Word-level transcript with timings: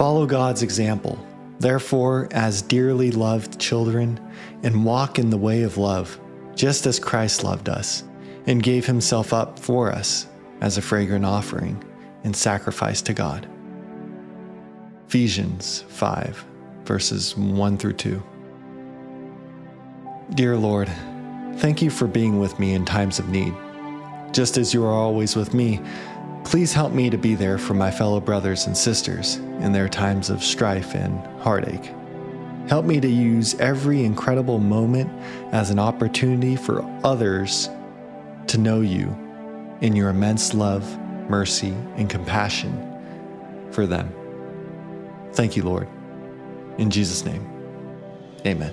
Follow 0.00 0.24
God's 0.24 0.62
example, 0.62 1.18
therefore, 1.58 2.26
as 2.30 2.62
dearly 2.62 3.10
loved 3.10 3.60
children, 3.60 4.18
and 4.62 4.82
walk 4.82 5.18
in 5.18 5.28
the 5.28 5.36
way 5.36 5.60
of 5.60 5.76
love, 5.76 6.18
just 6.54 6.86
as 6.86 6.98
Christ 6.98 7.44
loved 7.44 7.68
us 7.68 8.02
and 8.46 8.62
gave 8.62 8.86
himself 8.86 9.34
up 9.34 9.58
for 9.58 9.92
us 9.92 10.26
as 10.62 10.78
a 10.78 10.80
fragrant 10.80 11.26
offering 11.26 11.84
and 12.24 12.34
sacrifice 12.34 13.02
to 13.02 13.12
God. 13.12 13.46
Ephesians 15.06 15.84
5, 15.88 16.46
verses 16.84 17.36
1 17.36 17.76
through 17.76 17.92
2. 17.92 18.22
Dear 20.30 20.56
Lord, 20.56 20.90
thank 21.56 21.82
you 21.82 21.90
for 21.90 22.06
being 22.06 22.38
with 22.38 22.58
me 22.58 22.72
in 22.72 22.86
times 22.86 23.18
of 23.18 23.28
need. 23.28 23.52
Just 24.32 24.56
as 24.56 24.72
you 24.72 24.82
are 24.82 24.94
always 24.94 25.36
with 25.36 25.52
me, 25.52 25.78
please 26.44 26.72
help 26.72 26.92
me 26.92 27.10
to 27.10 27.18
be 27.18 27.34
there 27.34 27.58
for 27.58 27.74
my 27.74 27.90
fellow 27.90 28.20
brothers 28.20 28.66
and 28.66 28.76
sisters 28.76 29.36
in 29.60 29.72
their 29.72 29.88
times 29.88 30.30
of 30.30 30.42
strife 30.42 30.94
and 30.94 31.18
heartache. 31.40 31.92
Help 32.68 32.84
me 32.84 33.00
to 33.00 33.08
use 33.08 33.54
every 33.56 34.04
incredible 34.04 34.58
moment 34.58 35.10
as 35.52 35.70
an 35.70 35.78
opportunity 35.78 36.56
for 36.56 36.82
others 37.04 37.68
to 38.46 38.58
know 38.58 38.80
you 38.80 39.08
in 39.80 39.96
your 39.96 40.10
immense 40.10 40.54
love, 40.54 40.98
mercy, 41.28 41.74
and 41.96 42.08
compassion 42.08 42.72
for 43.70 43.86
them. 43.86 44.12
Thank 45.32 45.56
you, 45.56 45.62
Lord. 45.62 45.88
In 46.78 46.90
Jesus' 46.90 47.24
name, 47.24 47.46
amen. 48.46 48.72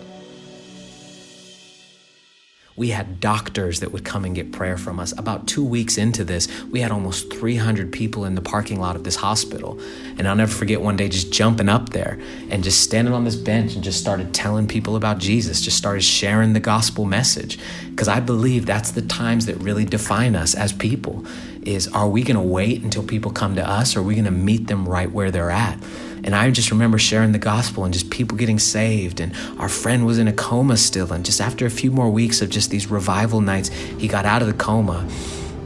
We 2.77 2.89
had 2.89 3.19
doctors 3.19 3.79
that 3.79 3.91
would 3.91 4.05
come 4.05 4.23
and 4.23 4.35
get 4.35 4.51
prayer 4.51 4.77
from 4.77 4.99
us. 4.99 5.11
About 5.17 5.47
two 5.47 5.65
weeks 5.65 5.97
into 5.97 6.23
this, 6.23 6.47
we 6.65 6.79
had 6.79 6.91
almost 6.91 7.33
300 7.33 7.91
people 7.91 8.23
in 8.23 8.35
the 8.35 8.41
parking 8.41 8.79
lot 8.79 8.95
of 8.95 9.03
this 9.03 9.15
hospital. 9.15 9.79
And 10.19 10.27
I'll 10.27 10.35
never 10.35 10.51
forget 10.51 10.79
one 10.79 10.95
day 10.95 11.09
just 11.09 11.33
jumping 11.33 11.69
up 11.69 11.89
there 11.89 12.19
and 12.51 12.63
just 12.63 12.81
standing 12.81 13.15
on 13.15 13.23
this 13.23 13.35
bench 13.35 13.73
and 13.73 13.83
just 13.83 13.99
started 13.99 14.31
telling 14.31 14.67
people 14.67 14.95
about 14.95 15.17
Jesus, 15.17 15.59
just 15.59 15.75
started 15.75 16.03
sharing 16.03 16.53
the 16.53 16.59
gospel 16.59 17.05
message. 17.05 17.57
Because 17.89 18.07
I 18.07 18.19
believe 18.19 18.67
that's 18.67 18.91
the 18.91 19.01
times 19.01 19.47
that 19.47 19.55
really 19.55 19.83
define 19.83 20.35
us 20.35 20.53
as 20.53 20.71
people 20.71 21.25
is 21.63 21.87
are 21.89 22.07
we 22.07 22.21
going 22.21 22.35
to 22.35 22.41
wait 22.41 22.83
until 22.83 23.03
people 23.03 23.31
come 23.31 23.55
to 23.55 23.67
us 23.67 23.95
or 23.95 24.01
are 24.01 24.03
we 24.03 24.13
going 24.13 24.25
to 24.25 24.31
meet 24.31 24.67
them 24.67 24.87
right 24.87 25.11
where 25.11 25.31
they're 25.31 25.51
at? 25.51 25.79
And 26.23 26.35
I 26.35 26.49
just 26.51 26.71
remember 26.71 26.97
sharing 26.97 27.31
the 27.31 27.39
gospel 27.39 27.85
and 27.85 27.93
just 27.93 28.09
people 28.09 28.37
getting 28.37 28.59
saved. 28.59 29.19
And 29.19 29.33
our 29.59 29.69
friend 29.69 30.05
was 30.05 30.19
in 30.19 30.27
a 30.27 30.33
coma 30.33 30.77
still. 30.77 31.11
And 31.13 31.25
just 31.25 31.39
after 31.39 31.65
a 31.65 31.69
few 31.69 31.91
more 31.91 32.09
weeks 32.09 32.41
of 32.41 32.49
just 32.49 32.69
these 32.69 32.87
revival 32.87 33.41
nights, 33.41 33.69
he 33.69 34.07
got 34.07 34.25
out 34.25 34.41
of 34.41 34.47
the 34.47 34.53
coma. 34.53 35.07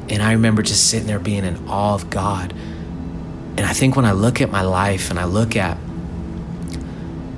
And 0.09 0.21
I 0.21 0.33
remember 0.33 0.61
just 0.61 0.89
sitting 0.89 1.07
there 1.07 1.19
being 1.19 1.45
in 1.45 1.67
awe 1.67 1.93
of 1.93 2.09
God. 2.09 2.53
And 2.53 3.61
I 3.61 3.73
think 3.73 3.95
when 3.95 4.05
I 4.05 4.11
look 4.11 4.41
at 4.41 4.51
my 4.51 4.61
life 4.61 5.09
and 5.09 5.19
I 5.19 5.25
look 5.25 5.55
at, 5.55 5.77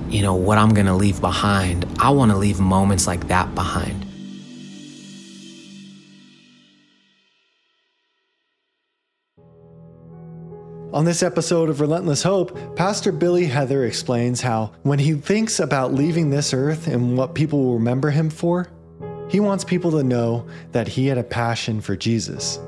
you 0.09 0.21
know, 0.21 0.35
what 0.35 0.57
I'm 0.57 0.73
going 0.73 0.87
to 0.87 0.93
leave 0.93 1.21
behind, 1.21 1.85
I 1.99 2.11
want 2.11 2.31
to 2.31 2.37
leave 2.37 2.59
moments 2.59 3.07
like 3.07 3.27
that 3.29 3.55
behind. 3.55 4.05
On 10.93 11.05
this 11.05 11.23
episode 11.23 11.69
of 11.69 11.81
Relentless 11.81 12.21
Hope, 12.21 12.75
Pastor 12.75 13.11
Billy 13.11 13.47
Heather 13.47 13.83
explains 13.85 14.41
how, 14.41 14.73
when 14.83 14.99
he 14.99 15.13
thinks 15.13 15.59
about 15.59 15.91
leaving 15.91 16.29
this 16.29 16.53
earth 16.53 16.85
and 16.85 17.17
what 17.17 17.33
people 17.33 17.63
will 17.63 17.73
remember 17.73 18.11
him 18.11 18.29
for, 18.29 18.69
he 19.27 19.39
wants 19.39 19.63
people 19.63 19.89
to 19.89 20.03
know 20.03 20.45
that 20.71 20.87
he 20.87 21.07
had 21.07 21.17
a 21.17 21.23
passion 21.23 21.81
for 21.81 21.95
Jesus, 21.95 22.59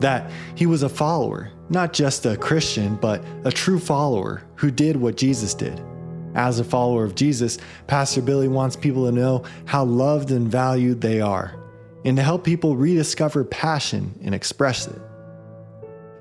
that 0.00 0.30
he 0.54 0.64
was 0.64 0.82
a 0.82 0.88
follower, 0.88 1.52
not 1.68 1.92
just 1.92 2.24
a 2.24 2.38
Christian, 2.38 2.96
but 2.96 3.22
a 3.44 3.52
true 3.52 3.78
follower 3.78 4.42
who 4.54 4.70
did 4.70 4.96
what 4.96 5.18
Jesus 5.18 5.52
did. 5.52 5.78
As 6.34 6.60
a 6.60 6.64
follower 6.64 7.04
of 7.04 7.14
Jesus, 7.14 7.58
Pastor 7.86 8.22
Billy 8.22 8.48
wants 8.48 8.76
people 8.76 9.04
to 9.04 9.12
know 9.12 9.44
how 9.66 9.84
loved 9.84 10.30
and 10.30 10.50
valued 10.50 11.02
they 11.02 11.20
are, 11.20 11.54
and 12.06 12.16
to 12.16 12.22
help 12.22 12.44
people 12.44 12.76
rediscover 12.76 13.44
passion 13.44 14.18
and 14.22 14.34
express 14.34 14.86
it 14.86 15.02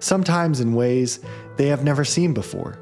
sometimes 0.03 0.59
in 0.59 0.75
ways 0.75 1.19
they 1.55 1.67
have 1.67 1.83
never 1.83 2.03
seen 2.03 2.33
before. 2.33 2.77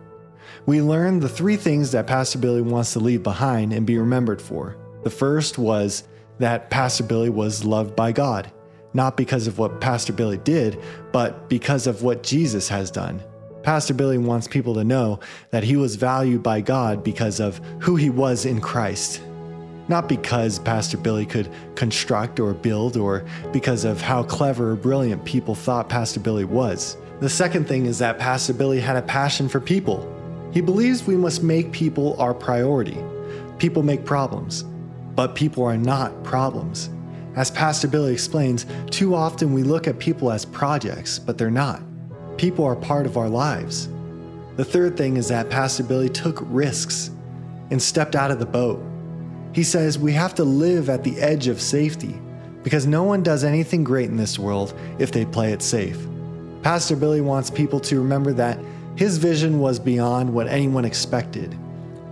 We 0.66 0.82
learned 0.82 1.22
the 1.22 1.30
three 1.30 1.56
things 1.56 1.92
that 1.92 2.08
Pastor 2.08 2.40
Billy 2.40 2.62
wants 2.62 2.94
to 2.94 3.00
leave 3.00 3.24
behind 3.24 3.74
and 3.74 3.86
be 3.86 3.98
remembered 3.98 4.42
for. 4.42 4.78
The 5.04 5.10
first 5.10 5.58
was 5.58 6.04
that 6.40 6.70
Pastor 6.70 7.04
Billy 7.04 7.30
was 7.30 7.64
loved 7.64 7.96
by 7.96 8.12
God, 8.12 8.52
not 8.94 9.18
because 9.18 9.48
of 9.48 9.58
what 9.58 9.82
Pastor 9.82 10.14
Billy 10.14 10.38
did, 10.38 10.80
but 11.12 11.50
because 11.50 11.88
of 11.88 12.04
what 12.04 12.24
Jesus 12.24 12.68
has 12.70 12.92
done. 12.92 13.22
Pastor 13.64 13.94
Billy 13.94 14.18
wants 14.18 14.48
people 14.48 14.74
to 14.74 14.84
know 14.84 15.20
that 15.52 15.64
he 15.64 15.76
was 15.76 15.96
valued 15.96 16.42
by 16.42 16.62
God 16.62 17.04
because 17.04 17.40
of 17.40 17.60
who 17.80 17.96
he 17.96 18.10
was 18.10 18.46
in 18.46 18.60
Christ. 18.60 19.22
Not 19.88 20.10
because 20.10 20.58
Pastor 20.60 20.98
Billy 20.98 21.26
could 21.26 21.52
construct 21.76 22.40
or 22.40 22.54
build 22.54 22.98
or 22.98 23.26
because 23.52 23.84
of 23.84 24.02
how 24.02 24.24
clever 24.24 24.72
or 24.72 24.76
brilliant 24.76 25.26
people 25.26 25.54
thought 25.54 25.90
Pastor 25.90 26.20
Billy 26.20 26.46
was. 26.46 26.98
The 27.22 27.30
second 27.30 27.68
thing 27.68 27.86
is 27.86 28.00
that 28.00 28.18
Pastor 28.18 28.52
Billy 28.52 28.80
had 28.80 28.96
a 28.96 29.04
passion 29.04 29.48
for 29.48 29.60
people. 29.60 30.12
He 30.52 30.60
believes 30.60 31.06
we 31.06 31.16
must 31.16 31.44
make 31.44 31.72
people 31.72 32.20
our 32.20 32.34
priority. 32.34 32.98
People 33.60 33.84
make 33.84 34.06
problems, 34.06 34.64
but 35.14 35.36
people 35.36 35.64
are 35.64 35.78
not 35.78 36.24
problems. 36.24 36.90
As 37.36 37.52
Pastor 37.52 37.88
Billy 37.88 38.12
explains, 38.12 38.66
too 38.90 39.14
often 39.14 39.54
we 39.54 39.62
look 39.62 39.88
at 39.88 40.00
people 40.00 40.32
as 40.32 40.46
projects, 40.46 41.20
but 41.20 41.38
they're 41.38 41.52
not. 41.52 41.84
People 42.38 42.66
are 42.66 42.76
part 42.76 43.06
of 43.06 43.18
our 43.18 43.30
lives. 43.30 43.88
The 44.56 44.66
third 44.66 44.98
thing 44.98 45.16
is 45.16 45.28
that 45.28 45.52
Pastor 45.52 45.84
Billy 45.84 46.10
took 46.10 46.40
risks 46.48 47.12
and 47.70 47.80
stepped 47.80 48.16
out 48.16 48.32
of 48.32 48.40
the 48.40 48.48
boat. 48.48 48.84
He 49.54 49.62
says 49.62 50.00
we 50.00 50.14
have 50.14 50.34
to 50.36 50.44
live 50.44 50.90
at 50.90 51.04
the 51.04 51.22
edge 51.22 51.48
of 51.48 51.62
safety 51.62 52.20
because 52.64 52.88
no 52.88 53.04
one 53.04 53.22
does 53.22 53.44
anything 53.44 53.84
great 53.84 54.10
in 54.10 54.18
this 54.18 54.40
world 54.40 54.74
if 54.98 55.12
they 55.12 55.24
play 55.24 55.54
it 55.54 55.62
safe. 55.62 56.08
Pastor 56.64 56.96
Billy 56.96 57.22
wants 57.22 57.50
people 57.50 57.80
to 57.80 58.00
remember 58.00 58.34
that 58.34 58.60
his 58.96 59.18
vision 59.18 59.60
was 59.60 59.80
beyond 59.80 60.32
what 60.32 60.48
anyone 60.48 60.86
expected. 60.86 61.58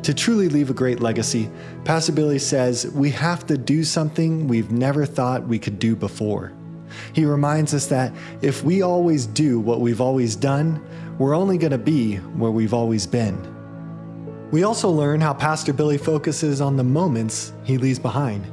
To 0.03 0.13
truly 0.13 0.49
leave 0.49 0.71
a 0.71 0.73
great 0.73 1.01
legacy, 1.01 1.51
Pastor 1.85 2.13
Billy 2.13 2.39
says 2.39 2.87
we 2.95 3.11
have 3.11 3.45
to 3.47 3.57
do 3.57 3.83
something 3.83 4.47
we've 4.47 4.71
never 4.71 5.05
thought 5.05 5.47
we 5.47 5.59
could 5.59 5.77
do 5.77 5.95
before. 5.95 6.51
He 7.13 7.25
reminds 7.25 7.75
us 7.75 7.85
that 7.87 8.11
if 8.41 8.63
we 8.63 8.81
always 8.81 9.27
do 9.27 9.59
what 9.59 9.81
we've 9.81 10.01
always 10.01 10.35
done, 10.35 10.83
we're 11.19 11.35
only 11.35 11.59
going 11.59 11.71
to 11.71 11.77
be 11.77 12.16
where 12.16 12.49
we've 12.49 12.73
always 12.73 13.05
been. 13.05 13.37
We 14.49 14.63
also 14.63 14.89
learn 14.89 15.21
how 15.21 15.33
Pastor 15.35 15.73
Billy 15.73 15.99
focuses 15.99 16.59
on 16.59 16.75
the 16.75 16.83
moments 16.83 17.53
he 17.66 17.77
leaves 17.77 17.99
behind. 17.99 18.47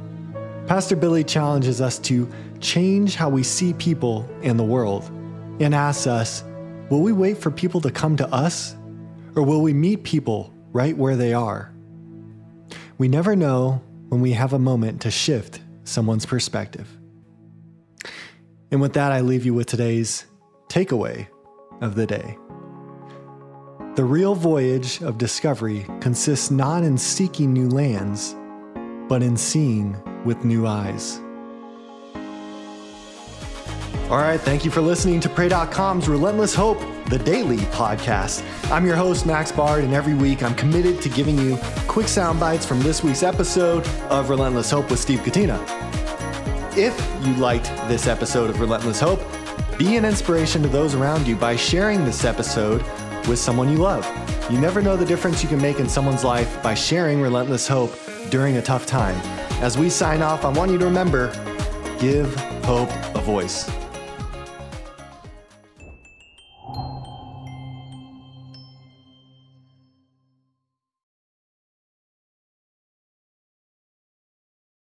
Pastor 0.67 0.95
Billy 0.95 1.23
challenges 1.23 1.81
us 1.81 1.97
to 1.99 2.29
change 2.59 3.15
how 3.15 3.29
we 3.29 3.41
see 3.41 3.73
people 3.73 4.29
in 4.43 4.57
the 4.57 4.63
world 4.63 5.09
and 5.59 5.73
asks 5.73 6.07
us 6.07 6.43
Will 6.89 7.01
we 7.01 7.11
wait 7.11 7.37
for 7.37 7.51
people 7.51 7.81
to 7.81 7.91
come 7.91 8.15
to 8.17 8.27
us? 8.33 8.75
Or 9.35 9.43
will 9.43 9.61
we 9.61 9.73
meet 9.73 10.03
people 10.03 10.53
right 10.71 10.97
where 10.97 11.15
they 11.15 11.33
are? 11.33 11.73
We 12.97 13.07
never 13.07 13.35
know 13.35 13.81
when 14.09 14.21
we 14.21 14.31
have 14.31 14.53
a 14.53 14.59
moment 14.59 15.01
to 15.01 15.11
shift 15.11 15.61
someone's 15.83 16.25
perspective. 16.25 16.87
And 18.71 18.81
with 18.81 18.93
that, 18.93 19.11
I 19.11 19.21
leave 19.21 19.45
you 19.45 19.53
with 19.53 19.67
today's 19.67 20.25
takeaway 20.69 21.27
of 21.81 21.95
the 21.95 22.05
day. 22.05 22.37
The 23.95 24.03
real 24.03 24.35
voyage 24.35 25.01
of 25.01 25.17
discovery 25.17 25.85
consists 26.01 26.51
not 26.51 26.83
in 26.83 26.97
seeking 26.97 27.53
new 27.53 27.69
lands, 27.69 28.35
but 29.07 29.23
in 29.23 29.37
seeing 29.37 29.97
with 30.23 30.43
new 30.45 30.67
eyes. 30.67 31.19
All 34.09 34.19
right, 34.19 34.39
thank 34.39 34.63
you 34.63 34.71
for 34.71 34.79
listening 34.79 35.19
to 35.19 35.27
Pray.com's 35.27 36.07
Relentless 36.07 36.55
Hope, 36.55 36.79
the 37.09 37.19
daily 37.19 37.57
podcast. 37.57 38.41
I'm 38.71 38.85
your 38.85 38.95
host, 38.95 39.25
Max 39.25 39.51
Bard, 39.51 39.83
and 39.83 39.93
every 39.93 40.13
week 40.13 40.43
I'm 40.43 40.55
committed 40.55 41.01
to 41.01 41.09
giving 41.09 41.37
you 41.37 41.59
quick 41.89 42.07
sound 42.07 42.39
bites 42.39 42.65
from 42.65 42.79
this 42.79 43.03
week's 43.03 43.21
episode 43.21 43.85
of 44.09 44.29
Relentless 44.29 44.71
Hope 44.71 44.89
with 44.89 45.01
Steve 45.01 45.19
Gatena. 45.19 45.59
If 46.77 46.97
you 47.27 47.33
liked 47.33 47.65
this 47.89 48.07
episode 48.07 48.49
of 48.49 48.61
Relentless 48.61 49.01
Hope, 49.01 49.19
be 49.77 49.97
an 49.97 50.05
inspiration 50.05 50.61
to 50.61 50.69
those 50.69 50.95
around 50.95 51.27
you 51.27 51.35
by 51.35 51.57
sharing 51.57 52.05
this 52.05 52.23
episode 52.23 52.81
with 53.27 53.39
someone 53.39 53.69
you 53.69 53.79
love. 53.79 54.09
You 54.49 54.57
never 54.57 54.81
know 54.81 54.95
the 54.95 55.03
difference 55.03 55.43
you 55.43 55.49
can 55.49 55.61
make 55.61 55.81
in 55.81 55.89
someone's 55.89 56.23
life 56.23 56.63
by 56.63 56.75
sharing 56.75 57.19
Relentless 57.19 57.67
Hope 57.67 57.93
during 58.29 58.55
a 58.55 58.61
tough 58.61 58.85
time. 58.85 59.17
As 59.61 59.77
we 59.77 59.89
sign 59.89 60.21
off, 60.21 60.45
I 60.45 60.49
want 60.49 60.71
you 60.71 60.77
to 60.77 60.85
remember 60.85 61.27
give 61.99 62.33
hope 62.63 62.89
a 63.13 63.19
voice. 63.19 63.69